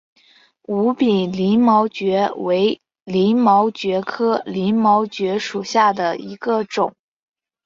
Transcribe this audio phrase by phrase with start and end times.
[0.63, 6.95] 无柄鳞毛蕨为鳞毛蕨科鳞毛蕨属下的一个种。